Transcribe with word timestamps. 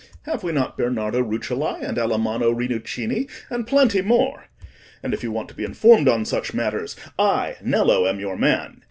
Have 0.23 0.41
we 0.41 0.51
not 0.51 0.79
Bernardo 0.79 1.21
Rucellai, 1.21 1.83
and 1.83 1.95
Alamanno 1.99 2.51
Rinuccini, 2.51 3.29
and 3.51 3.67
plenty 3.67 4.01
more? 4.01 4.45
And 5.03 5.13
if 5.13 5.21
you 5.21 5.31
want 5.31 5.47
to 5.49 5.53
be 5.55 5.63
informed 5.63 6.07
on 6.07 6.25
such 6.25 6.55
matters, 6.55 6.95
I, 7.19 7.57
Nello, 7.63 8.07
am 8.07 8.19
your 8.19 8.35
man. 8.35 8.79